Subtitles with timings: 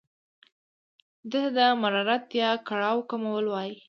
[1.31, 3.75] دې ته د مرارت یا کړاو کمول وايي.